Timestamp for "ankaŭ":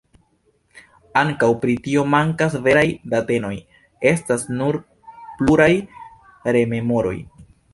1.21-1.49